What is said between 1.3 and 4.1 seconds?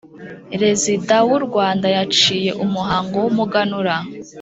Rwanda yaciye umuhango w'umuganura